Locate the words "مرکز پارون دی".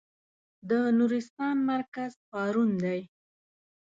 1.71-2.99